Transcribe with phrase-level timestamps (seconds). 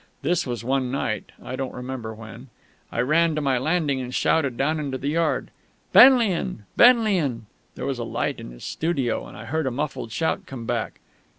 [0.23, 2.49] (This was one night, I don't remember when.)
[2.91, 5.51] I ran to my landing and shouted down into the yard.
[5.93, 6.65] "Benlian!
[6.75, 10.65] Benlian!" There was a light in his studio, and I heard a muffled shout come
[10.65, 11.01] back.